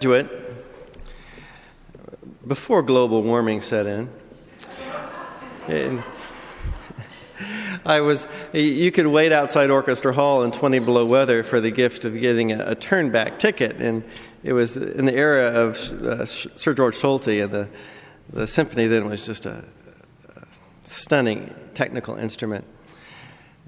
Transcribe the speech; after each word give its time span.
graduate 0.00 0.30
before 2.46 2.82
global 2.82 3.22
warming 3.22 3.60
set 3.60 3.86
in. 3.86 4.08
I 7.84 8.00
was, 8.00 8.26
you 8.54 8.90
could 8.92 9.06
wait 9.06 9.30
outside 9.30 9.68
Orchestra 9.68 10.14
Hall 10.14 10.42
in 10.42 10.52
20 10.52 10.78
below 10.78 11.04
weather 11.04 11.42
for 11.42 11.60
the 11.60 11.70
gift 11.70 12.06
of 12.06 12.18
getting 12.18 12.50
a, 12.50 12.70
a 12.70 12.74
turn 12.74 13.10
back 13.10 13.38
ticket. 13.38 13.76
And 13.76 14.02
it 14.42 14.54
was 14.54 14.78
in 14.78 15.04
the 15.04 15.14
era 15.14 15.48
of 15.48 15.76
uh, 15.76 16.24
Sir 16.24 16.72
George 16.72 16.94
Solti, 16.94 17.44
and 17.44 17.52
the, 17.52 17.68
the 18.32 18.46
symphony 18.46 18.86
then 18.86 19.06
was 19.06 19.26
just 19.26 19.44
a, 19.44 19.64
a 20.34 20.46
stunning 20.82 21.54
technical 21.74 22.16
instrument. 22.16 22.64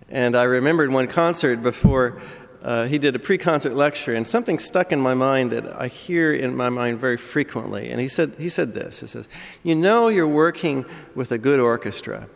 And 0.09 0.35
I 0.35 0.45
remembered 0.45 0.91
one 0.91 1.09
concert 1.09 1.63
before 1.63 2.21
uh, 2.63 2.87
he 2.87 2.99
did 2.99 3.17
a 3.17 3.19
pre 3.19 3.39
concert 3.39 3.75
lecture, 3.75 4.15
and 4.15 4.27
something 4.27 4.59
stuck 4.59 4.93
in 4.93 5.01
my 5.01 5.15
mind 5.15 5.51
that 5.51 5.67
I 5.81 5.89
hear 5.89 6.33
in 6.33 6.57
my 6.57 6.69
mind 6.69 7.01
very 7.01 7.17
frequently. 7.17 7.91
And 7.91 8.01
he 8.01 8.09
said, 8.09 8.37
he 8.39 8.49
said 8.49 8.73
this 8.73 9.01
He 9.01 9.07
says, 9.07 9.29
You 9.63 9.75
know, 9.75 10.09
you're 10.09 10.29
working 10.29 10.85
with 11.15 11.33
a 11.33 11.39
good 11.39 11.59
orchestra 11.59 12.29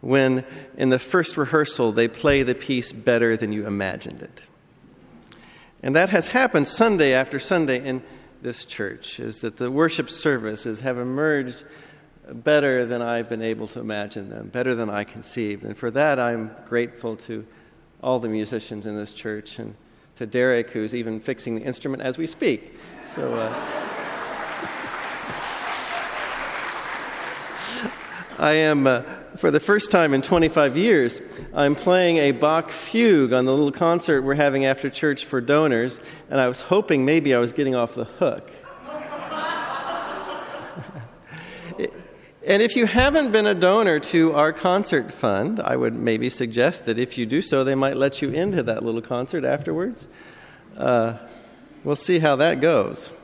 when 0.00 0.44
in 0.76 0.90
the 0.90 0.98
first 0.98 1.36
rehearsal 1.36 1.90
they 1.90 2.06
play 2.06 2.42
the 2.42 2.54
piece 2.54 2.92
better 2.92 3.36
than 3.36 3.52
you 3.52 3.66
imagined 3.66 4.22
it. 4.22 4.42
And 5.82 5.96
that 5.96 6.10
has 6.10 6.28
happened 6.28 6.68
Sunday 6.68 7.12
after 7.14 7.38
Sunday 7.38 7.84
in 7.84 8.02
this 8.42 8.64
church, 8.64 9.18
is 9.18 9.40
that 9.40 9.56
the 9.56 9.70
worship 9.70 10.10
services 10.10 10.80
have 10.80 10.98
emerged 10.98 11.64
better 12.30 12.84
than 12.84 13.02
I've 13.02 13.28
been 13.28 13.42
able 13.42 13.66
to 13.68 13.80
imagine 13.80 14.28
them, 14.28 14.48
better 14.48 14.74
than 14.74 14.90
I 14.90 15.04
conceived. 15.04 15.64
And 15.64 15.76
for 15.76 15.90
that, 15.90 16.18
I'm 16.18 16.54
grateful 16.66 17.16
to 17.16 17.46
all 18.04 18.18
the 18.18 18.28
musicians 18.28 18.84
in 18.84 18.96
this 18.96 19.12
church 19.14 19.58
and 19.58 19.74
to 20.16 20.26
Derek, 20.26 20.70
who's 20.70 20.94
even 20.94 21.18
fixing 21.18 21.56
the 21.56 21.62
instrument 21.62 22.02
as 22.02 22.18
we 22.18 22.26
speak. 22.26 22.78
So, 23.02 23.32
uh, 23.32 23.94
I 28.38 28.52
am, 28.52 28.86
uh, 28.86 29.02
for 29.36 29.50
the 29.50 29.58
first 29.58 29.90
time 29.90 30.12
in 30.12 30.20
25 30.20 30.76
years, 30.76 31.20
I'm 31.54 31.74
playing 31.74 32.18
a 32.18 32.32
Bach 32.32 32.70
fugue 32.70 33.32
on 33.32 33.46
the 33.46 33.52
little 33.52 33.72
concert 33.72 34.22
we're 34.22 34.34
having 34.34 34.66
after 34.66 34.90
church 34.90 35.24
for 35.24 35.40
donors, 35.40 35.98
and 36.30 36.38
I 36.38 36.46
was 36.46 36.60
hoping 36.60 37.04
maybe 37.04 37.34
I 37.34 37.38
was 37.38 37.52
getting 37.52 37.74
off 37.74 37.94
the 37.94 38.04
hook. 38.04 38.50
And 42.46 42.60
if 42.60 42.76
you 42.76 42.84
haven't 42.84 43.32
been 43.32 43.46
a 43.46 43.54
donor 43.54 43.98
to 44.00 44.34
our 44.34 44.52
concert 44.52 45.10
fund, 45.10 45.60
I 45.60 45.76
would 45.76 45.94
maybe 45.94 46.28
suggest 46.28 46.84
that 46.84 46.98
if 46.98 47.16
you 47.16 47.24
do 47.24 47.40
so, 47.40 47.64
they 47.64 47.74
might 47.74 47.96
let 47.96 48.20
you 48.20 48.28
into 48.28 48.62
that 48.64 48.84
little 48.84 49.00
concert 49.00 49.46
afterwards. 49.46 50.06
Uh, 50.76 51.16
we'll 51.84 51.96
see 51.96 52.18
how 52.18 52.36
that 52.36 52.60
goes. 52.60 53.14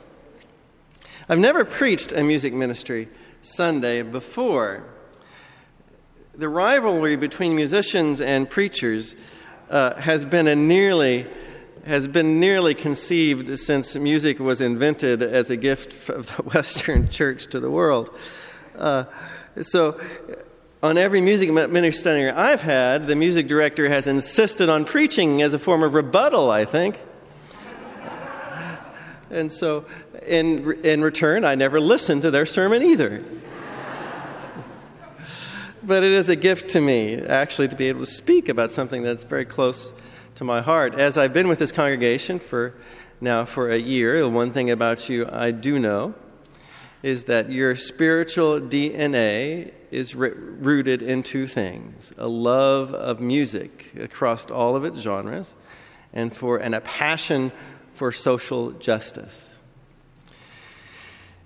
I've 1.29 1.37
never 1.37 1.63
preached 1.63 2.11
a 2.11 2.23
music 2.23 2.51
ministry 2.51 3.09
Sunday 3.43 4.01
before. 4.01 4.85
The 6.33 6.49
rivalry 6.49 7.15
between 7.15 7.55
musicians 7.55 8.21
and 8.21 8.49
preachers 8.49 9.13
uh, 9.69 10.01
has 10.01 10.25
been 10.25 10.47
a 10.47 10.55
nearly 10.55 11.27
has 11.85 12.07
been 12.07 12.39
nearly 12.39 12.75
conceived 12.75 13.57
since 13.59 13.95
music 13.95 14.39
was 14.39 14.61
invented 14.61 15.21
as 15.21 15.49
a 15.51 15.57
gift 15.57 16.09
of 16.09 16.35
the 16.35 16.41
Western 16.41 17.07
church 17.09 17.45
to 17.51 17.59
the 17.59 17.69
world. 17.69 18.09
Uh, 18.75 19.05
so, 19.61 19.99
on 20.81 20.97
every 20.97 21.21
music 21.21 21.51
ministry 21.51 22.29
I've 22.29 22.61
had, 22.61 23.07
the 23.07 23.15
music 23.15 23.47
director 23.47 23.89
has 23.89 24.07
insisted 24.07 24.69
on 24.69 24.85
preaching 24.85 25.41
as 25.41 25.53
a 25.53 25.59
form 25.59 25.83
of 25.83 25.93
rebuttal, 25.93 26.49
I 26.49 26.65
think. 26.65 26.99
and 29.29 29.51
so, 29.51 29.85
in, 30.25 30.79
in 30.83 31.01
return, 31.01 31.43
I 31.43 31.55
never 31.55 31.79
listened 31.79 32.21
to 32.23 32.31
their 32.31 32.45
sermon 32.45 32.81
either. 32.81 33.23
but 35.83 36.03
it 36.03 36.11
is 36.11 36.29
a 36.29 36.35
gift 36.35 36.69
to 36.71 36.81
me, 36.81 37.15
actually, 37.15 37.67
to 37.67 37.75
be 37.75 37.89
able 37.89 38.01
to 38.01 38.11
speak 38.11 38.49
about 38.49 38.71
something 38.71 39.03
that's 39.03 39.23
very 39.23 39.45
close 39.45 39.93
to 40.35 40.43
my 40.43 40.61
heart. 40.61 40.95
As 40.95 41.17
I've 41.17 41.33
been 41.33 41.47
with 41.47 41.59
this 41.59 41.71
congregation 41.71 42.39
for 42.39 42.73
now 43.19 43.45
for 43.45 43.69
a 43.69 43.77
year, 43.77 44.27
one 44.27 44.51
thing 44.51 44.71
about 44.71 45.09
you 45.09 45.27
I 45.31 45.51
do 45.51 45.77
know 45.77 46.15
is 47.03 47.25
that 47.25 47.51
your 47.51 47.75
spiritual 47.75 48.59
DNA 48.59 49.71
is 49.89 50.15
rooted 50.15 51.01
in 51.01 51.23
two 51.23 51.47
things 51.47 52.13
a 52.17 52.27
love 52.27 52.93
of 52.93 53.19
music 53.19 53.91
across 53.99 54.45
all 54.49 54.75
of 54.75 54.85
its 54.85 54.99
genres, 54.99 55.55
and, 56.13 56.35
for, 56.35 56.57
and 56.57 56.75
a 56.75 56.81
passion 56.81 57.51
for 57.93 58.11
social 58.11 58.71
justice. 58.71 59.57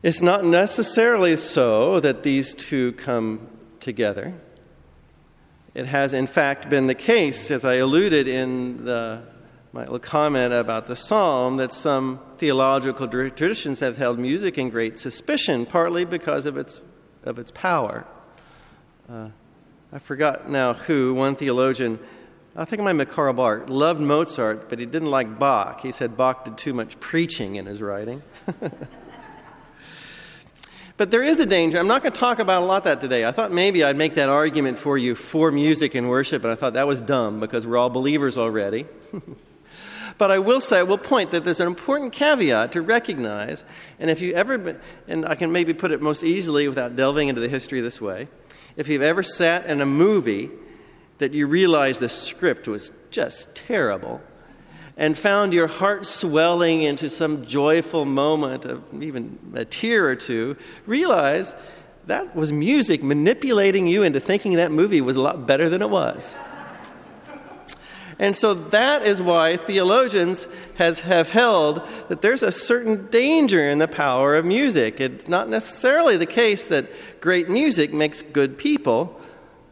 It's 0.04 0.22
not 0.22 0.46
necessarily 0.46 1.36
so 1.36 2.00
that 2.00 2.24
these 2.24 2.54
two 2.54 2.92
come 2.94 3.48
together. 3.80 4.36
It 5.74 5.88
has, 5.88 6.14
in 6.14 6.28
fact, 6.28 6.70
been 6.70 6.88
the 6.88 6.96
case, 6.96 7.50
as 7.50 7.66
I 7.66 7.76
alluded 7.76 8.28
in 8.28 8.86
the 8.86 9.24
my 9.76 9.86
comment 9.98 10.54
about 10.54 10.88
the 10.88 10.96
psalm 10.96 11.58
that 11.58 11.74
some 11.74 12.22
theological 12.38 13.10
traditions 13.10 13.82
have 13.82 13.98
held 13.98 14.18
music 14.18 14.58
in 14.58 14.70
great 14.70 14.98
suspicion, 14.98 15.66
partly 15.66 16.06
because 16.06 16.46
of 16.46 16.56
its, 16.56 16.80
of 17.26 17.38
its 17.38 17.52
power. 17.52 18.08
Uh, 19.12 19.28
I 19.92 20.00
forgot 20.00 20.50
now 20.50 20.76
who, 20.76 21.14
one 21.14 21.36
theologian, 21.36 22.00
I 22.56 22.64
think 22.64 22.84
my 22.84 23.04
Karl 23.04 23.34
Barth, 23.34 23.70
loved 23.70 24.00
Mozart, 24.00 24.70
but 24.70 24.80
he 24.80 24.86
didn't 24.86 25.12
like 25.12 25.38
Bach. 25.38 25.82
He 25.82 25.92
said 25.92 26.16
Bach 26.16 26.46
did 26.46 26.58
too 26.58 26.74
much 26.74 26.98
preaching 27.02 27.56
in 27.56 27.66
his 27.66 27.82
writing. 27.82 28.24
But 30.98 31.12
there 31.12 31.24
is 31.24 31.42
a 31.42 31.46
danger. 31.46 31.78
I'm 31.78 31.90
not 31.90 32.04
going 32.04 32.14
to 32.14 32.20
talk 32.22 32.40
about 32.40 32.64
a 32.64 32.66
lot 32.66 32.86
that 32.86 33.02
today. 33.02 33.26
I 33.26 33.34
thought 33.34 33.52
maybe 33.52 33.84
I'd 33.84 33.98
make 33.98 34.16
that 34.16 34.30
argument 34.30 34.78
for 34.78 34.98
you 34.98 35.14
for 35.14 35.52
music 35.52 35.94
and 35.94 36.10
worship, 36.10 36.46
and 36.46 36.54
I 36.54 36.56
thought 36.56 36.76
that 36.76 36.88
was 36.88 37.02
dumb 37.02 37.42
because 37.42 37.68
we're 37.68 37.76
all 37.76 37.90
believers 37.90 38.38
already. 38.38 38.86
But 40.18 40.32
I 40.32 40.40
will 40.40 40.62
say, 40.62 40.80
I 40.80 40.84
will 40.84 40.98
point 40.98 41.32
that 41.32 41.44
there's 41.44 41.60
an 41.60 41.68
important 41.68 42.14
caveat 42.14 42.72
to 42.72 42.82
recognize, 42.82 43.66
and 44.00 44.10
if 44.10 44.22
you 44.22 44.34
ever, 44.34 44.80
and 45.08 45.26
I 45.26 45.36
can 45.36 45.52
maybe 45.52 45.74
put 45.74 45.92
it 45.92 46.02
most 46.02 46.24
easily 46.24 46.68
without 46.68 46.96
delving 46.96 47.28
into 47.28 47.42
the 47.42 47.50
history 47.50 47.82
this 47.82 48.00
way, 48.00 48.30
if 48.78 48.88
you've 48.88 49.02
ever 49.02 49.24
sat 49.24 49.66
in 49.66 49.82
a 49.82 49.86
movie 49.86 50.52
that 51.18 51.34
you 51.34 51.48
realize 51.48 52.00
the 52.00 52.10
script 52.10 52.68
was 52.68 52.92
just 53.12 53.56
terrible, 53.56 54.22
and 54.98 55.18
found 55.18 55.54
your 55.54 55.68
heart 55.68 56.06
swelling 56.06 56.82
into 56.82 57.10
some 57.10 57.46
joyful 57.46 58.06
moment 58.06 58.64
of 58.64 58.82
even 59.04 59.38
a 59.54 59.66
tear 59.66 60.08
or 60.08 60.16
two, 60.16 60.56
realize 60.86 61.56
that 62.08 62.36
was 62.36 62.52
music 62.52 63.04
manipulating 63.04 63.88
you 63.88 64.04
into 64.04 64.20
thinking 64.20 64.54
that 64.54 64.72
movie 64.72 65.02
was 65.02 65.18
a 65.18 65.22
lot 65.22 65.46
better 65.46 65.68
than 65.68 65.82
it 65.82 65.90
was. 65.90 66.38
And 68.18 68.36
so 68.36 68.54
that 68.54 69.06
is 69.06 69.22
why 69.22 69.58
theologians 69.58 70.48
has, 70.76 71.02
have 71.02 71.30
held 71.30 71.82
that 72.08 72.22
there's 72.22 72.44
a 72.44 72.52
certain 72.52 73.08
danger 73.08 73.70
in 73.70 73.80
the 73.80 73.90
power 73.90 74.36
of 74.36 74.46
music. 74.46 75.02
It's 75.02 75.28
not 75.28 75.50
necessarily 75.50 76.16
the 76.16 76.26
case 76.26 76.66
that 76.68 76.90
great 77.20 77.50
music 77.50 77.94
makes 77.94 78.22
good 78.22 78.58
people. 78.58 79.20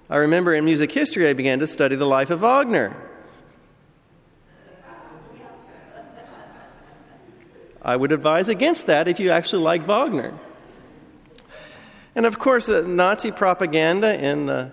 I 0.10 0.18
remember 0.18 0.54
in 0.54 0.66
music 0.66 0.92
history, 0.92 1.28
I 1.28 1.34
began 1.34 1.60
to 1.60 1.68
study 1.68 1.96
the 1.96 2.06
life 2.06 2.30
of 2.30 2.42
Wagner. 2.42 2.96
I 7.82 7.96
would 7.96 8.12
advise 8.12 8.50
against 8.50 8.88
that 8.88 9.08
if 9.08 9.20
you 9.20 9.30
actually 9.30 9.64
like 9.64 9.86
Wagner. 9.86 10.34
And 12.16 12.26
of 12.26 12.40
course, 12.40 12.66
the 12.66 12.82
Nazi 12.84 13.32
propaganda 13.32 14.20
in 14.22 14.46
the 14.46 14.72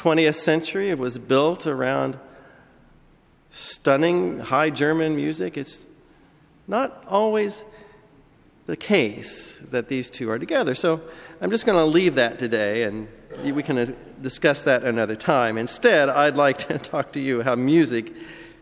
20th 0.00 0.36
century. 0.36 0.88
It 0.88 0.98
was 0.98 1.18
built 1.18 1.66
around 1.66 2.18
stunning 3.50 4.40
high 4.40 4.70
German 4.70 5.14
music. 5.14 5.58
It's 5.58 5.86
not 6.66 7.04
always 7.06 7.64
the 8.64 8.78
case 8.78 9.58
that 9.58 9.88
these 9.88 10.08
two 10.08 10.30
are 10.30 10.38
together. 10.38 10.74
So 10.74 11.02
I'm 11.42 11.50
just 11.50 11.66
going 11.66 11.76
to 11.76 11.84
leave 11.84 12.14
that 12.14 12.38
today 12.38 12.84
and 12.84 13.08
we 13.44 13.62
can 13.62 13.76
uh, 13.76 13.86
discuss 14.22 14.64
that 14.64 14.84
another 14.84 15.16
time. 15.16 15.58
Instead, 15.58 16.08
I'd 16.08 16.36
like 16.36 16.56
to 16.68 16.78
talk 16.92 17.12
to 17.12 17.20
you 17.20 17.42
how 17.42 17.54
music 17.54 18.14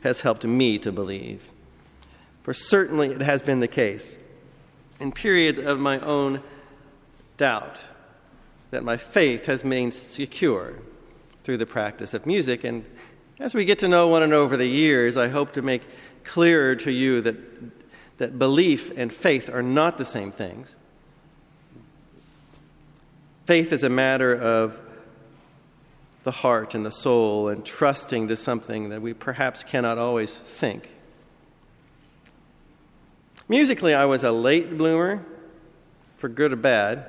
has 0.02 0.22
helped 0.22 0.44
me 0.44 0.76
to 0.80 0.90
believe. 0.90 1.52
For 2.42 2.52
certainly 2.52 3.12
it 3.12 3.20
has 3.20 3.42
been 3.42 3.60
the 3.60 3.68
case 3.68 4.16
in 4.98 5.12
periods 5.12 5.60
of 5.60 5.78
my 5.78 6.00
own 6.00 6.42
doubt 7.36 7.84
that 8.72 8.82
my 8.82 8.96
faith 8.96 9.46
has 9.46 9.62
remained 9.62 9.94
secure 9.94 10.74
through 11.48 11.56
the 11.56 11.64
practice 11.64 12.12
of 12.12 12.26
music. 12.26 12.62
And 12.62 12.84
as 13.38 13.54
we 13.54 13.64
get 13.64 13.78
to 13.78 13.88
know 13.88 14.06
one 14.06 14.22
another 14.22 14.42
over 14.42 14.54
the 14.54 14.66
years, 14.66 15.16
I 15.16 15.28
hope 15.28 15.54
to 15.54 15.62
make 15.62 15.80
clearer 16.22 16.76
to 16.76 16.92
you 16.92 17.22
that, 17.22 17.36
that 18.18 18.38
belief 18.38 18.92
and 18.98 19.10
faith 19.10 19.48
are 19.48 19.62
not 19.62 19.96
the 19.96 20.04
same 20.04 20.30
things. 20.30 20.76
Faith 23.46 23.72
is 23.72 23.82
a 23.82 23.88
matter 23.88 24.36
of 24.36 24.78
the 26.24 26.32
heart 26.32 26.74
and 26.74 26.84
the 26.84 26.90
soul 26.90 27.48
and 27.48 27.64
trusting 27.64 28.28
to 28.28 28.36
something 28.36 28.90
that 28.90 29.00
we 29.00 29.14
perhaps 29.14 29.64
cannot 29.64 29.96
always 29.96 30.36
think. 30.36 30.90
Musically, 33.48 33.94
I 33.94 34.04
was 34.04 34.22
a 34.22 34.32
late 34.32 34.76
bloomer, 34.76 35.24
for 36.18 36.28
good 36.28 36.52
or 36.52 36.56
bad. 36.56 37.06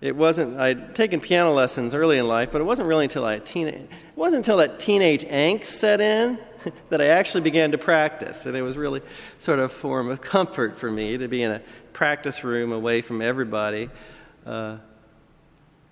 It 0.00 0.16
wasn't, 0.16 0.58
I'd 0.58 0.94
taken 0.94 1.20
piano 1.20 1.52
lessons 1.52 1.94
early 1.94 2.16
in 2.16 2.26
life, 2.26 2.50
but 2.52 2.60
it 2.60 2.64
wasn't 2.64 2.88
really 2.88 3.04
until 3.04 3.24
I 3.24 3.38
teen, 3.38 3.68
it 3.68 3.90
wasn't 4.16 4.38
until 4.38 4.56
that 4.56 4.80
teenage 4.80 5.24
angst 5.26 5.66
set 5.66 6.00
in 6.00 6.38
that 6.88 7.02
I 7.02 7.08
actually 7.08 7.42
began 7.42 7.72
to 7.72 7.78
practice. 7.78 8.46
And 8.46 8.56
it 8.56 8.62
was 8.62 8.78
really 8.78 9.02
sort 9.38 9.58
of 9.58 9.66
a 9.66 9.68
form 9.68 10.08
of 10.08 10.22
comfort 10.22 10.76
for 10.76 10.90
me 10.90 11.18
to 11.18 11.28
be 11.28 11.42
in 11.42 11.50
a 11.50 11.60
practice 11.92 12.42
room 12.42 12.72
away 12.72 13.02
from 13.02 13.20
everybody, 13.20 13.90
uh, 14.46 14.78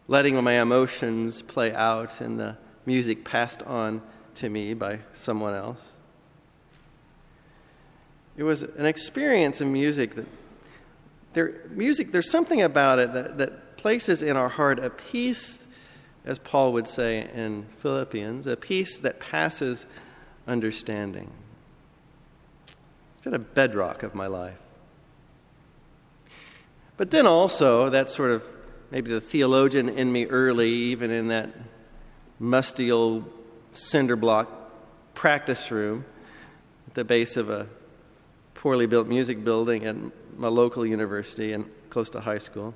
letting 0.06 0.42
my 0.42 0.54
emotions 0.54 1.42
play 1.42 1.74
out 1.74 2.22
and 2.22 2.40
the 2.40 2.56
music 2.86 3.24
passed 3.24 3.62
on 3.64 4.00
to 4.36 4.48
me 4.48 4.72
by 4.72 5.00
someone 5.12 5.52
else. 5.52 5.96
It 8.38 8.44
was 8.44 8.62
an 8.62 8.86
experience 8.86 9.60
in 9.60 9.70
music 9.70 10.14
that 10.14 10.26
there, 11.34 11.60
music, 11.70 12.10
there's 12.12 12.30
something 12.30 12.62
about 12.62 12.98
it 12.98 13.12
that, 13.12 13.36
that 13.36 13.67
places 13.78 14.22
in 14.22 14.36
our 14.36 14.50
heart 14.50 14.78
a 14.78 14.90
peace, 14.90 15.64
as 16.26 16.38
Paul 16.38 16.74
would 16.74 16.86
say 16.86 17.30
in 17.32 17.64
Philippians, 17.78 18.46
a 18.46 18.56
peace 18.56 18.98
that 18.98 19.20
passes 19.20 19.86
understanding. 20.46 21.30
It's 22.66 23.24
been 23.24 23.34
a 23.34 23.38
bedrock 23.38 24.02
of 24.02 24.14
my 24.14 24.26
life. 24.26 24.58
But 26.98 27.10
then 27.12 27.26
also, 27.26 27.88
that 27.88 28.10
sort 28.10 28.32
of 28.32 28.44
maybe 28.90 29.10
the 29.10 29.20
theologian 29.20 29.88
in 29.88 30.12
me 30.12 30.26
early, 30.26 30.68
even 30.68 31.10
in 31.10 31.28
that 31.28 31.50
musty 32.40 32.90
old 32.90 33.24
cinder 33.74 34.16
block 34.16 34.50
practice 35.14 35.70
room 35.70 36.04
at 36.86 36.94
the 36.94 37.04
base 37.04 37.36
of 37.36 37.50
a 37.50 37.66
poorly 38.54 38.86
built 38.86 39.06
music 39.06 39.44
building 39.44 39.84
at 39.84 39.96
my 40.36 40.48
local 40.48 40.84
university 40.84 41.52
and 41.52 41.70
close 41.90 42.10
to 42.10 42.20
high 42.20 42.38
school. 42.38 42.74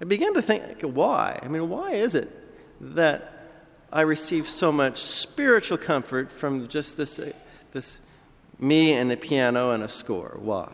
I 0.00 0.04
began 0.04 0.34
to 0.34 0.42
think, 0.42 0.80
why? 0.82 1.38
I 1.42 1.48
mean, 1.48 1.68
why 1.68 1.90
is 1.90 2.14
it 2.14 2.30
that 2.80 3.48
I 3.92 4.02
receive 4.02 4.48
so 4.48 4.72
much 4.72 4.98
spiritual 4.98 5.76
comfort 5.76 6.32
from 6.32 6.68
just 6.68 6.96
this, 6.96 7.18
uh, 7.18 7.32
this 7.72 8.00
me 8.58 8.92
and 8.92 9.10
the 9.10 9.16
piano 9.16 9.72
and 9.72 9.82
a 9.82 9.88
score? 9.88 10.38
Why? 10.40 10.72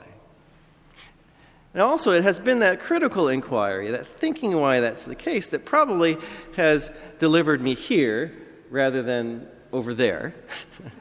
And 1.74 1.82
also, 1.82 2.12
it 2.12 2.22
has 2.22 2.38
been 2.38 2.60
that 2.60 2.80
critical 2.80 3.28
inquiry, 3.28 3.90
that 3.90 4.06
thinking 4.18 4.58
why 4.58 4.80
that's 4.80 5.04
the 5.04 5.14
case, 5.14 5.48
that 5.48 5.64
probably 5.64 6.16
has 6.56 6.90
delivered 7.18 7.60
me 7.60 7.74
here 7.74 8.32
rather 8.70 9.02
than 9.02 9.46
over 9.72 9.92
there. 9.92 10.34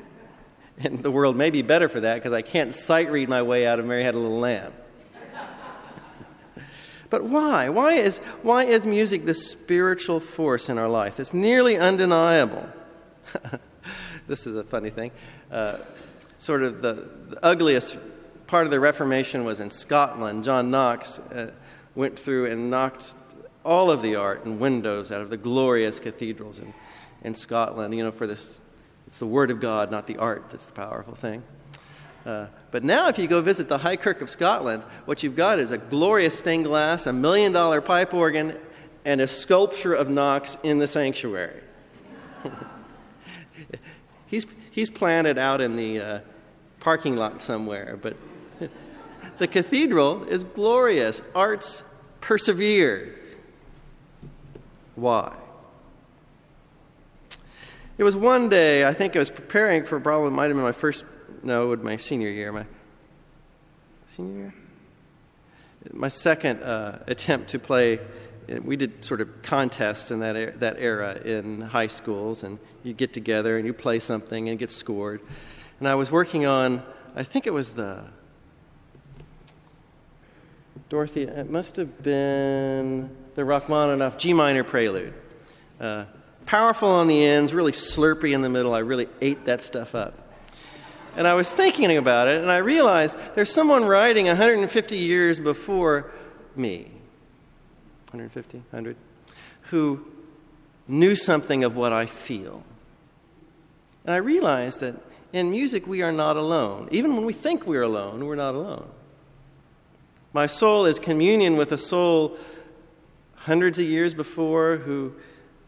and 0.79 1.01
the 1.01 1.11
world 1.11 1.37
may 1.37 1.49
be 1.49 1.61
better 1.61 1.87
for 1.87 2.01
that 2.01 2.15
because 2.15 2.33
I 2.33 2.41
can't 2.41 2.73
sight 2.73 3.09
read 3.09 3.29
my 3.29 3.41
way 3.41 3.65
out 3.65 3.79
of 3.79 3.85
Mary 3.85 4.03
Had 4.03 4.15
a 4.15 4.19
Little 4.19 4.39
Lamb. 4.39 4.73
But 7.15 7.23
why? 7.23 7.69
Why 7.69 7.93
is, 7.93 8.17
why 8.41 8.65
is 8.65 8.85
music 8.85 9.23
this 9.23 9.49
spiritual 9.49 10.19
force 10.19 10.67
in 10.67 10.77
our 10.77 10.89
life 10.89 11.15
that's 11.15 11.33
nearly 11.33 11.77
undeniable? 11.77 12.67
this 14.27 14.45
is 14.45 14.57
a 14.57 14.65
funny 14.65 14.89
thing. 14.89 15.11
Uh, 15.49 15.77
sort 16.37 16.61
of 16.61 16.81
the, 16.81 17.07
the, 17.29 17.39
ugliest 17.41 17.97
part 18.47 18.65
of 18.65 18.71
the 18.71 18.81
Reformation 18.81 19.45
was 19.45 19.61
in 19.61 19.69
Scotland. 19.69 20.43
John 20.43 20.69
Knox 20.69 21.19
uh, 21.19 21.51
went 21.95 22.19
through 22.19 22.51
and 22.51 22.69
knocked 22.69 23.15
all 23.63 23.89
of 23.89 24.01
the 24.01 24.17
art 24.17 24.43
and 24.43 24.59
windows 24.59 25.09
out 25.09 25.21
of 25.21 25.29
the 25.29 25.37
glorious 25.37 26.01
cathedrals 26.01 26.59
in, 26.59 26.73
in 27.23 27.33
Scotland, 27.33 27.95
you 27.95 28.03
know, 28.03 28.11
for 28.11 28.27
this. 28.27 28.59
It's 29.07 29.19
the 29.19 29.25
Word 29.25 29.51
of 29.51 29.61
God, 29.61 29.89
not 29.89 30.05
the 30.05 30.17
art, 30.17 30.49
that's 30.49 30.65
the 30.65 30.73
powerful 30.73 31.15
thing. 31.15 31.43
Uh, 32.25 32.47
but 32.71 32.83
now, 32.83 33.07
if 33.07 33.19
you 33.19 33.27
go 33.27 33.39
visit 33.41 33.69
the 33.69 33.77
High 33.77 33.97
Kirk 33.97 34.21
of 34.21 34.29
Scotland, 34.29 34.83
what 35.05 35.21
you've 35.21 35.35
got 35.35 35.59
is 35.59 35.71
a 35.71 35.77
glorious 35.77 36.37
stained 36.37 36.65
glass, 36.65 37.05
a 37.05 37.13
million 37.13 37.51
dollar 37.51 37.81
pipe 37.81 38.13
organ, 38.13 38.57
and 39.05 39.21
a 39.21 39.27
sculpture 39.27 39.93
of 39.93 40.09
Knox 40.09 40.57
in 40.63 40.79
the 40.79 40.87
sanctuary. 40.87 41.61
he's, 44.27 44.47
he's 44.71 44.89
planted 44.89 45.37
out 45.37 45.61
in 45.61 45.75
the 45.75 45.99
uh, 45.99 46.19
parking 46.79 47.15
lot 47.15 47.43
somewhere, 47.43 47.99
but 48.01 48.17
the 49.37 49.47
cathedral 49.47 50.23
is 50.23 50.43
glorious. 50.43 51.21
Arts 51.35 51.83
persevere. 52.21 53.13
Why? 54.95 55.31
It 57.97 58.03
was 58.03 58.15
one 58.15 58.49
day, 58.49 58.85
I 58.85 58.93
think 58.93 59.15
I 59.15 59.19
was 59.19 59.29
preparing 59.29 59.85
for 59.85 59.99
probably 59.99 60.31
might 60.31 60.45
have 60.45 60.53
been 60.53 60.63
my 60.63 60.71
first 60.71 61.05
no, 61.45 61.71
it 61.73 61.83
my 61.83 61.95
senior 61.95 62.29
year. 62.29 62.51
My 62.51 62.65
senior 64.07 64.35
year? 64.35 64.53
My 65.93 66.07
second 66.07 66.63
uh, 66.63 66.99
attempt 67.05 67.49
to 67.51 67.59
play, 67.59 67.99
we 68.47 68.75
did 68.75 69.05
sort 69.05 69.21
of 69.21 69.43
contests 69.43 70.09
in 70.09 70.19
that, 70.19 70.35
er- 70.35 70.55
that 70.57 70.77
era 70.79 71.21
in 71.23 71.61
high 71.61 71.85
schools, 71.87 72.43
and 72.43 72.57
you 72.83 72.93
get 72.93 73.13
together 73.13 73.57
and 73.57 73.67
you 73.67 73.73
play 73.73 73.99
something 73.99 74.49
and 74.49 74.57
get 74.57 74.71
scored. 74.71 75.21
And 75.79 75.87
I 75.87 75.93
was 75.93 76.09
working 76.09 76.47
on, 76.47 76.81
I 77.15 77.21
think 77.21 77.45
it 77.45 77.53
was 77.53 77.73
the, 77.73 78.03
Dorothy, 80.89 81.23
it 81.23 81.49
must 81.49 81.75
have 81.75 82.01
been 82.01 83.15
the 83.35 83.45
Rachmaninoff 83.45 84.17
G 84.17 84.33
minor 84.33 84.63
prelude. 84.63 85.13
Uh, 85.79 86.05
powerful 86.47 86.89
on 86.89 87.07
the 87.07 87.23
ends, 87.23 87.53
really 87.53 87.71
slurpy 87.71 88.33
in 88.33 88.41
the 88.41 88.49
middle. 88.49 88.73
I 88.73 88.79
really 88.79 89.09
ate 89.21 89.45
that 89.45 89.61
stuff 89.61 89.93
up. 89.93 90.24
And 91.15 91.27
I 91.27 91.33
was 91.33 91.51
thinking 91.51 91.95
about 91.95 92.27
it, 92.27 92.41
and 92.41 92.51
I 92.51 92.57
realized 92.57 93.17
there's 93.35 93.51
someone 93.51 93.85
writing 93.85 94.25
150 94.27 94.97
years 94.97 95.39
before 95.39 96.11
me 96.55 96.91
150, 98.15 98.57
100 98.57 98.95
who 99.63 100.05
knew 100.87 101.15
something 101.15 101.63
of 101.63 101.75
what 101.75 101.91
I 101.91 102.05
feel. 102.05 102.63
And 104.05 104.13
I 104.13 104.17
realized 104.17 104.79
that 104.81 104.95
in 105.33 105.51
music 105.51 105.85
we 105.87 106.01
are 106.01 106.11
not 106.11 106.37
alone. 106.37 106.87
Even 106.91 107.15
when 107.15 107.25
we 107.25 107.33
think 107.33 107.65
we're 107.65 107.81
alone, 107.81 108.25
we're 108.25 108.35
not 108.35 108.55
alone. 108.55 108.87
My 110.31 110.47
soul 110.47 110.85
is 110.85 110.99
communion 110.99 111.57
with 111.57 111.71
a 111.71 111.77
soul 111.77 112.37
hundreds 113.35 113.79
of 113.79 113.85
years 113.85 114.13
before 114.13 114.77
who 114.77 115.13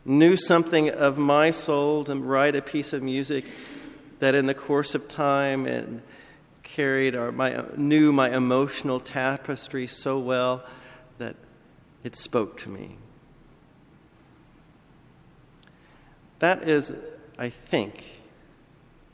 knew 0.06 0.38
something 0.38 0.90
of 0.90 1.18
my 1.18 1.52
soul 1.52 2.04
to 2.06 2.16
write 2.16 2.56
a 2.56 2.62
piece 2.62 2.94
of 2.94 3.04
music 3.04 3.46
that 4.20 4.36
in 4.36 4.46
the 4.46 4.54
course 4.54 4.96
of 4.96 5.08
time 5.08 5.66
and 5.66 6.02
carried 6.64 7.16
our, 7.16 7.32
my, 7.32 7.64
knew 7.76 8.12
my 8.12 8.36
emotional 8.36 9.00
tapestry 9.00 9.88
so 9.88 10.20
well 10.20 10.64
that 11.18 11.36
it 12.04 12.16
spoke 12.16 12.58
to 12.58 12.70
me. 12.70 12.98
That 16.40 16.68
is, 16.68 16.94
I 17.38 17.50
think, 17.50 18.04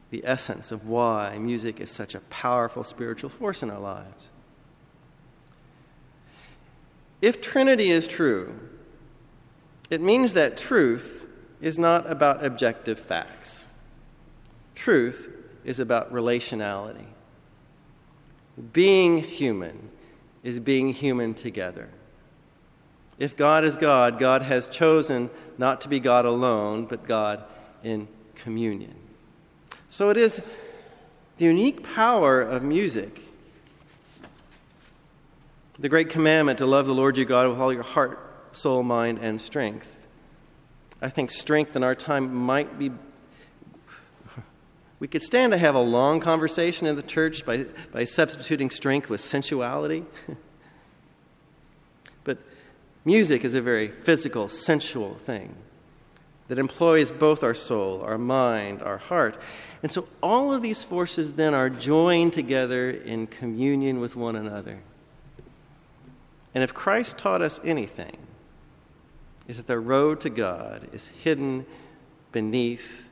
the 0.09 0.23
essence 0.25 0.71
of 0.71 0.87
why 0.87 1.37
music 1.39 1.79
is 1.79 1.89
such 1.89 2.15
a 2.15 2.19
powerful 2.19 2.83
spiritual 2.83 3.29
force 3.29 3.63
in 3.63 3.69
our 3.69 3.79
lives. 3.79 4.29
If 7.21 7.41
Trinity 7.41 7.89
is 7.89 8.05
true, 8.05 8.59
it 9.89 10.01
means 10.01 10.33
that 10.33 10.57
truth 10.57 11.25
is 11.61 11.77
not 11.77 12.09
about 12.11 12.45
objective 12.45 12.99
facts. 12.99 13.67
Truth 14.75 15.29
is 15.63 15.79
about 15.79 16.13
relationality. 16.13 17.05
Being 18.71 19.17
human 19.17 19.89
is 20.43 20.59
being 20.59 20.93
human 20.93 21.33
together. 21.33 21.89
If 23.17 23.37
God 23.37 23.63
is 23.63 23.77
God, 23.77 24.19
God 24.19 24.41
has 24.41 24.67
chosen 24.67 25.29
not 25.57 25.81
to 25.81 25.89
be 25.89 25.99
God 25.99 26.25
alone, 26.25 26.85
but 26.85 27.07
God 27.07 27.43
in 27.83 28.07
communion. 28.35 28.95
So 29.89 30.09
it 30.09 30.17
is 30.17 30.41
the 31.37 31.45
unique 31.45 31.83
power 31.93 32.41
of 32.41 32.63
music, 32.63 33.21
the 35.79 35.89
great 35.89 36.09
commandment 36.09 36.59
to 36.59 36.65
love 36.65 36.85
the 36.85 36.93
Lord 36.93 37.17
your 37.17 37.25
God 37.25 37.47
with 37.47 37.59
all 37.59 37.73
your 37.73 37.83
heart, 37.83 38.19
soul, 38.51 38.83
mind, 38.83 39.19
and 39.21 39.39
strength. 39.39 39.99
I 41.01 41.09
think 41.09 41.31
strength 41.31 41.75
in 41.75 41.83
our 41.83 41.95
time 41.95 42.33
might 42.33 42.79
be 42.79 42.91
we 45.03 45.07
could 45.09 45.21
stand 45.21 45.51
to 45.51 45.57
have 45.57 45.75
a 45.75 45.81
long 45.81 46.21
conversation 46.21 46.87
in 46.87 46.95
the 46.95 47.03
church 47.03 47.45
by, 47.45 47.65
by 47.91 48.05
substituting 48.05 48.69
strength 48.69 49.09
with 49.09 49.19
sensuality. 49.19 50.05
but 52.23 52.37
music 53.03 53.43
is 53.43 53.53
a 53.53 53.61
very 53.61 53.89
physical, 53.89 54.47
sensual 54.47 55.15
thing 55.15 55.55
that 56.47 56.57
employs 56.57 57.11
both 57.11 57.43
our 57.43 57.53
soul, 57.53 58.01
our 58.01 58.17
mind, 58.17 58.81
our 58.81 58.97
heart. 58.97 59.37
And 59.81 59.91
so 59.91 60.07
all 60.21 60.53
of 60.53 60.61
these 60.61 60.85
forces 60.85 61.33
then 61.33 61.53
are 61.53 61.69
joined 61.69 62.31
together 62.31 62.89
in 62.89 63.27
communion 63.27 63.99
with 63.99 64.15
one 64.15 64.37
another. 64.37 64.79
And 66.55 66.63
if 66.63 66.73
Christ 66.73 67.17
taught 67.17 67.41
us 67.41 67.59
anything, 67.65 68.15
is 69.49 69.57
that 69.57 69.67
the 69.67 69.79
road 69.79 70.21
to 70.21 70.29
God 70.29 70.87
is 70.93 71.07
hidden 71.07 71.65
beneath 72.31 73.09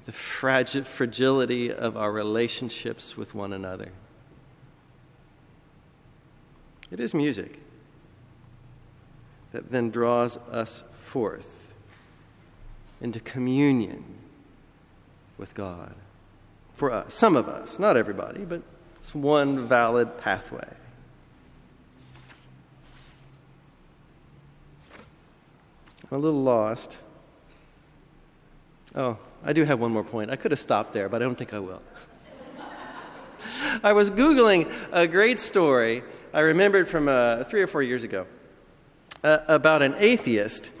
the 0.00 0.12
fragility 0.12 1.72
of 1.72 1.96
our 1.96 2.10
relationships 2.10 3.16
with 3.16 3.34
one 3.34 3.52
another. 3.52 3.90
It 6.90 7.00
is 7.00 7.14
music 7.14 7.58
that 9.52 9.70
then 9.70 9.90
draws 9.90 10.36
us 10.50 10.82
forth 10.92 11.72
into 13.00 13.20
communion 13.20 14.04
with 15.36 15.54
God. 15.54 15.94
For 16.74 16.90
us, 16.90 17.12
some 17.14 17.36
of 17.36 17.48
us, 17.48 17.78
not 17.78 17.96
everybody, 17.96 18.44
but 18.44 18.62
it's 18.98 19.14
one 19.14 19.66
valid 19.66 20.18
pathway. 20.18 20.68
I'm 26.10 26.18
a 26.18 26.20
little 26.20 26.42
lost. 26.42 26.98
Oh, 28.94 29.18
I 29.44 29.52
do 29.52 29.64
have 29.64 29.80
one 29.80 29.90
more 29.90 30.04
point. 30.04 30.30
I 30.30 30.36
could 30.36 30.52
have 30.52 30.60
stopped 30.60 30.92
there, 30.92 31.08
but 31.08 31.20
I 31.20 31.24
don't 31.24 31.36
think 31.36 31.52
I 31.52 31.58
will. 31.58 31.82
I 33.82 33.92
was 33.92 34.10
Googling 34.10 34.72
a 34.92 35.06
great 35.06 35.38
story 35.40 36.02
I 36.32 36.40
remembered 36.40 36.88
from 36.88 37.08
uh, 37.08 37.44
three 37.44 37.60
or 37.60 37.66
four 37.66 37.82
years 37.82 38.04
ago 38.04 38.26
uh, 39.24 39.38
about 39.48 39.82
an 39.82 39.94
atheist 39.98 40.72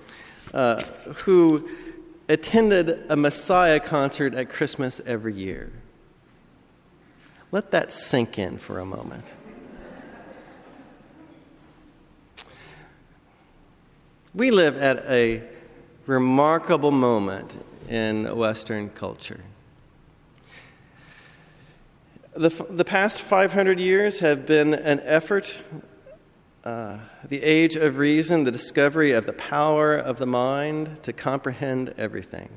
uh, 0.54 0.82
who 1.24 1.68
attended 2.28 3.04
a 3.08 3.16
Messiah 3.16 3.80
concert 3.80 4.34
at 4.34 4.48
Christmas 4.48 5.00
every 5.04 5.34
year. 5.34 5.72
Let 7.50 7.70
that 7.72 7.92
sink 7.92 8.38
in 8.38 8.56
for 8.58 8.78
a 8.78 8.86
moment. 8.86 9.24
We 14.34 14.50
live 14.50 14.80
at 14.80 15.04
a 15.06 15.42
remarkable 16.06 16.90
moment 16.90 17.58
in 17.92 18.34
Western 18.38 18.88
culture. 18.88 19.40
The, 22.34 22.48
the 22.70 22.86
past 22.86 23.20
500 23.20 23.78
years 23.78 24.20
have 24.20 24.46
been 24.46 24.72
an 24.72 25.00
effort, 25.04 25.62
uh, 26.64 27.00
the 27.28 27.42
age 27.42 27.76
of 27.76 27.98
reason, 27.98 28.44
the 28.44 28.50
discovery 28.50 29.12
of 29.12 29.26
the 29.26 29.34
power 29.34 29.94
of 29.94 30.16
the 30.16 30.24
mind 30.24 31.02
to 31.02 31.12
comprehend 31.12 31.92
everything. 31.98 32.48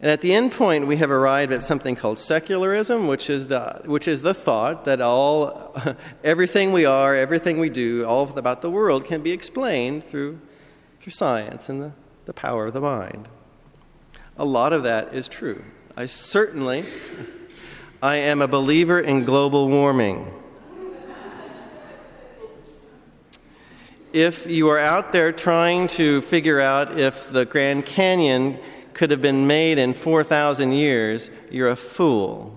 And 0.00 0.10
at 0.10 0.20
the 0.20 0.34
end 0.34 0.50
point, 0.50 0.88
we 0.88 0.96
have 0.96 1.12
arrived 1.12 1.52
at 1.52 1.62
something 1.62 1.94
called 1.94 2.18
secularism, 2.18 3.06
which 3.06 3.30
is 3.30 3.46
the, 3.46 3.82
which 3.84 4.08
is 4.08 4.22
the 4.22 4.34
thought 4.34 4.84
that 4.86 5.00
all, 5.00 5.76
everything 6.24 6.72
we 6.72 6.84
are, 6.86 7.14
everything 7.14 7.60
we 7.60 7.70
do, 7.70 8.04
all 8.04 8.36
about 8.36 8.62
the 8.62 8.70
world 8.70 9.04
can 9.04 9.22
be 9.22 9.30
explained 9.30 10.02
through, 10.02 10.40
through 10.98 11.12
science 11.12 11.68
and 11.68 11.80
the, 11.80 11.92
the 12.28 12.34
power 12.34 12.66
of 12.66 12.74
the 12.74 12.80
mind. 12.80 13.26
A 14.36 14.44
lot 14.44 14.74
of 14.74 14.82
that 14.82 15.14
is 15.14 15.28
true. 15.28 15.64
I 15.96 16.04
certainly 16.04 16.84
I 18.02 18.16
am 18.16 18.42
a 18.42 18.46
believer 18.46 19.00
in 19.00 19.24
global 19.24 19.66
warming. 19.70 20.30
If 24.12 24.46
you 24.46 24.68
are 24.68 24.78
out 24.78 25.10
there 25.12 25.32
trying 25.32 25.86
to 25.88 26.20
figure 26.20 26.60
out 26.60 27.00
if 27.00 27.32
the 27.32 27.46
Grand 27.46 27.86
Canyon 27.86 28.58
could 28.92 29.10
have 29.10 29.22
been 29.22 29.46
made 29.46 29.78
in 29.78 29.94
4,000 29.94 30.72
years, 30.72 31.30
you're 31.50 31.70
a 31.70 31.76
fool. 31.76 32.54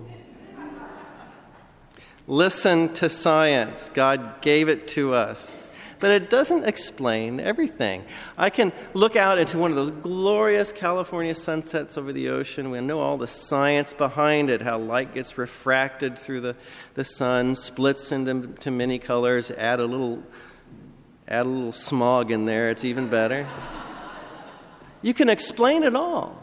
Listen 2.26 2.92
to 2.92 3.08
science. 3.08 3.90
God 3.94 4.42
gave 4.42 4.68
it 4.68 4.86
to 4.88 5.14
us 5.14 5.70
but 6.02 6.10
it 6.10 6.28
doesn't 6.28 6.64
explain 6.64 7.38
everything. 7.38 8.04
I 8.36 8.50
can 8.50 8.72
look 8.92 9.14
out 9.14 9.38
into 9.38 9.56
one 9.56 9.70
of 9.70 9.76
those 9.76 9.92
glorious 9.92 10.72
California 10.72 11.32
sunsets 11.32 11.96
over 11.96 12.12
the 12.12 12.30
ocean. 12.30 12.72
We 12.72 12.80
know 12.80 12.98
all 12.98 13.16
the 13.16 13.28
science 13.28 13.92
behind 13.92 14.50
it, 14.50 14.62
how 14.62 14.78
light 14.78 15.14
gets 15.14 15.38
refracted 15.38 16.18
through 16.18 16.40
the, 16.40 16.56
the 16.94 17.04
sun, 17.04 17.54
splits 17.54 18.10
into 18.10 18.48
to 18.48 18.72
many 18.72 18.98
colors, 18.98 19.52
add 19.52 19.78
a 19.78 19.84
little 19.84 20.24
add 21.28 21.46
a 21.46 21.48
little 21.48 21.70
smog 21.70 22.32
in 22.32 22.46
there, 22.46 22.68
it's 22.68 22.84
even 22.84 23.06
better. 23.08 23.46
You 25.02 25.14
can 25.14 25.28
explain 25.28 25.84
it 25.84 25.94
all. 25.94 26.36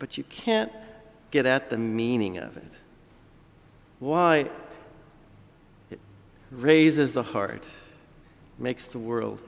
But 0.00 0.18
you 0.18 0.24
can't 0.24 0.72
get 1.30 1.46
at 1.46 1.70
the 1.70 1.78
meaning 1.78 2.36
of 2.38 2.56
it. 2.56 2.78
Why 4.00 4.50
raises 6.60 7.12
the 7.12 7.22
heart, 7.22 7.68
makes 8.58 8.86
the 8.86 8.98
world 8.98 9.40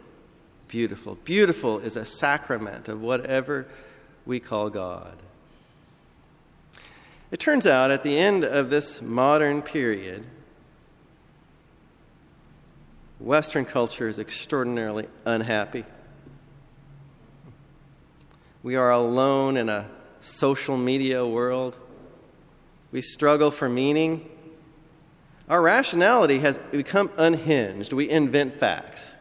beautiful. 0.69 1.17
Beautiful 1.25 1.79
is 1.79 1.97
a 1.97 2.05
sacrament 2.05 2.89
of 2.89 3.01
whatever 3.01 3.67
we 4.25 4.41
call 4.41 4.71
God. 4.71 5.17
It 7.31 7.41
turns 7.41 7.67
out 7.67 7.91
at 7.91 8.03
the 8.03 8.19
end 8.19 8.45
of 8.45 8.71
this 8.71 9.03
modern 9.03 9.63
period, 9.63 10.25
Western 13.19 13.65
culture 13.65 14.09
is 14.09 14.19
extraordinarily 14.19 15.09
unhappy. 15.25 15.85
We 18.63 18.77
are 18.77 18.91
alone 18.91 19.57
in 19.57 19.69
a 19.69 19.87
social 20.21 20.77
media 20.77 21.27
world. 21.27 21.77
We 22.93 23.01
struggle 23.01 23.51
for 23.51 23.69
meaning. 23.69 24.29
Our 25.49 25.63
rationality 25.63 26.41
has 26.41 26.59
become 26.73 27.11
unhinged. 27.17 27.93
We 27.93 28.11
invent 28.11 28.55
facts. 28.55 29.17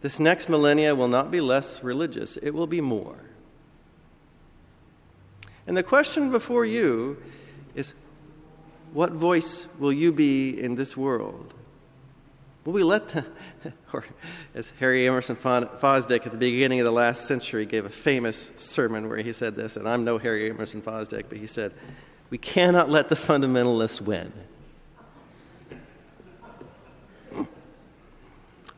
This 0.00 0.20
next 0.20 0.48
millennia 0.48 0.94
will 0.94 1.08
not 1.08 1.30
be 1.30 1.40
less 1.40 1.82
religious, 1.82 2.36
it 2.36 2.50
will 2.50 2.66
be 2.66 2.80
more. 2.80 3.16
And 5.66 5.76
the 5.76 5.82
question 5.82 6.30
before 6.30 6.64
you 6.64 7.20
is 7.74 7.94
what 8.92 9.10
voice 9.10 9.66
will 9.78 9.92
you 9.92 10.12
be 10.12 10.50
in 10.50 10.76
this 10.76 10.96
world? 10.96 11.54
Will 12.66 12.72
we 12.72 12.82
let 12.82 13.08
the, 13.10 13.24
or 13.92 14.04
as 14.52 14.72
Harry 14.80 15.06
Emerson 15.06 15.36
Fosdick 15.36 16.26
at 16.26 16.32
the 16.32 16.38
beginning 16.38 16.80
of 16.80 16.84
the 16.84 16.90
last 16.90 17.28
century 17.28 17.64
gave 17.64 17.84
a 17.84 17.88
famous 17.88 18.50
sermon 18.56 19.08
where 19.08 19.18
he 19.18 19.32
said 19.32 19.54
this, 19.54 19.76
and 19.76 19.88
I'm 19.88 20.04
no 20.04 20.18
Harry 20.18 20.50
Emerson 20.50 20.82
Fosdick, 20.82 21.26
but 21.28 21.38
he 21.38 21.46
said, 21.46 21.72
We 22.28 22.38
cannot 22.38 22.90
let 22.90 23.08
the 23.08 23.14
fundamentalists 23.14 24.00
win. 24.00 24.32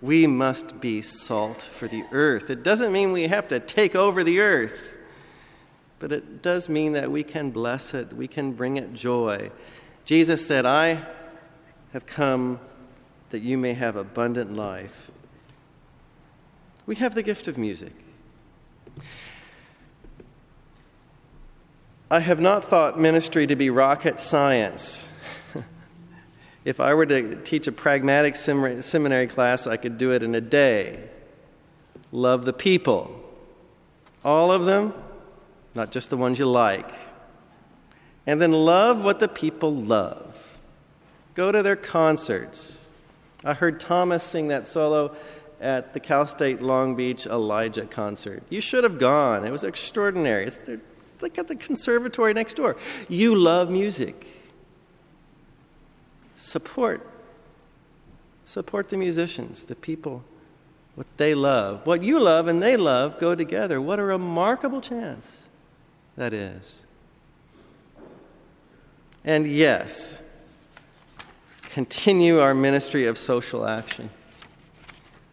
We 0.02 0.26
must 0.26 0.82
be 0.82 1.00
salt 1.00 1.62
for 1.62 1.88
the 1.88 2.04
earth. 2.12 2.50
It 2.50 2.62
doesn't 2.62 2.92
mean 2.92 3.10
we 3.12 3.28
have 3.28 3.48
to 3.48 3.58
take 3.58 3.96
over 3.96 4.22
the 4.22 4.40
earth, 4.40 4.98
but 5.98 6.12
it 6.12 6.42
does 6.42 6.68
mean 6.68 6.92
that 6.92 7.10
we 7.10 7.22
can 7.22 7.50
bless 7.50 7.94
it, 7.94 8.12
we 8.12 8.28
can 8.28 8.52
bring 8.52 8.76
it 8.76 8.92
joy. 8.92 9.50
Jesus 10.04 10.46
said, 10.46 10.66
I 10.66 11.06
have 11.94 12.04
come 12.04 12.60
that 13.30 13.40
you 13.40 13.58
may 13.58 13.74
have 13.74 13.96
abundant 13.96 14.54
life. 14.54 15.10
We 16.86 16.96
have 16.96 17.14
the 17.14 17.22
gift 17.22 17.48
of 17.48 17.58
music. 17.58 17.92
I 22.10 22.20
have 22.20 22.40
not 22.40 22.64
thought 22.64 22.98
ministry 22.98 23.46
to 23.46 23.54
be 23.54 23.68
rocket 23.68 24.18
science. 24.18 25.06
if 26.64 26.80
I 26.80 26.94
were 26.94 27.04
to 27.04 27.36
teach 27.42 27.66
a 27.66 27.72
pragmatic 27.72 28.34
seminary 28.34 29.26
class, 29.26 29.66
I 29.66 29.76
could 29.76 29.98
do 29.98 30.12
it 30.12 30.22
in 30.22 30.34
a 30.34 30.40
day. 30.40 31.10
Love 32.10 32.46
the 32.46 32.54
people. 32.54 33.14
All 34.24 34.50
of 34.50 34.64
them, 34.64 34.94
not 35.74 35.92
just 35.92 36.08
the 36.08 36.16
ones 36.16 36.38
you 36.38 36.46
like. 36.46 36.90
And 38.26 38.40
then 38.40 38.52
love 38.52 39.04
what 39.04 39.20
the 39.20 39.28
people 39.28 39.74
love. 39.74 40.58
Go 41.34 41.52
to 41.52 41.62
their 41.62 41.76
concerts. 41.76 42.86
I 43.44 43.54
heard 43.54 43.80
Thomas 43.80 44.24
sing 44.24 44.48
that 44.48 44.66
solo 44.66 45.14
at 45.60 45.94
the 45.94 46.00
Cal 46.00 46.26
State 46.26 46.62
Long 46.62 46.96
Beach 46.96 47.26
Elijah 47.26 47.86
concert. 47.86 48.42
You 48.48 48.60
should 48.60 48.84
have 48.84 48.98
gone. 48.98 49.44
It 49.44 49.50
was 49.50 49.64
extraordinary. 49.64 50.46
It's 50.46 50.60
like 51.20 51.38
at 51.38 51.48
the 51.48 51.56
conservatory 51.56 52.34
next 52.34 52.54
door. 52.54 52.76
You 53.08 53.34
love 53.34 53.70
music. 53.70 54.26
Support. 56.36 57.06
Support 58.44 58.88
the 58.88 58.96
musicians, 58.96 59.66
the 59.66 59.74
people, 59.74 60.24
what 60.94 61.06
they 61.16 61.34
love. 61.34 61.84
What 61.84 62.02
you 62.02 62.18
love 62.18 62.48
and 62.48 62.62
they 62.62 62.76
love 62.76 63.18
go 63.18 63.34
together. 63.34 63.80
What 63.80 63.98
a 63.98 64.04
remarkable 64.04 64.80
chance 64.80 65.48
that 66.16 66.32
is. 66.32 66.84
And 69.24 69.46
yes, 69.50 70.22
continue 71.68 72.40
our 72.40 72.54
ministry 72.54 73.06
of 73.06 73.18
social 73.18 73.66
action. 73.66 74.10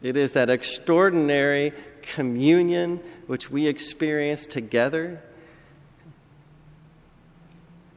It 0.01 0.17
is 0.17 0.33
that 0.33 0.49
extraordinary 0.49 1.73
communion 2.01 2.99
which 3.25 3.49
we 3.49 3.67
experience 3.67 4.45
together, 4.45 5.21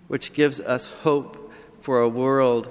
which 0.06 0.32
gives 0.32 0.60
us 0.60 0.86
hope 0.86 1.52
for 1.80 2.00
a 2.00 2.08
world, 2.08 2.68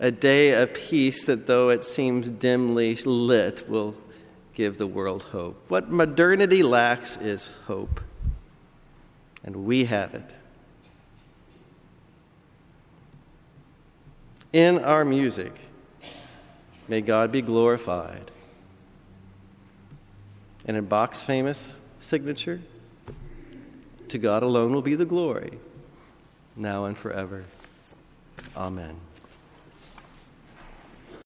a 0.00 0.10
day 0.10 0.50
of 0.50 0.74
peace 0.74 1.24
that, 1.26 1.46
though 1.46 1.68
it 1.68 1.84
seems 1.84 2.30
dimly 2.30 2.96
lit, 2.96 3.68
will 3.68 3.94
give 4.54 4.78
the 4.78 4.86
world 4.86 5.22
hope. 5.24 5.62
What 5.68 5.90
modernity 5.90 6.62
lacks 6.62 7.16
is 7.16 7.50
hope. 7.66 8.00
And 9.44 9.64
we 9.64 9.84
have 9.84 10.14
it. 10.14 10.34
In 14.54 14.78
our 14.78 15.04
music, 15.04 15.52
may 16.86 17.00
God 17.00 17.32
be 17.32 17.42
glorified. 17.42 18.30
And 20.64 20.76
in 20.76 20.84
Bach's 20.84 21.20
famous 21.20 21.80
signature, 21.98 22.60
to 24.06 24.16
God 24.16 24.44
alone 24.44 24.72
will 24.72 24.80
be 24.80 24.94
the 24.94 25.04
glory, 25.04 25.58
now 26.54 26.84
and 26.84 26.96
forever. 26.96 27.42
Amen. 28.56 28.94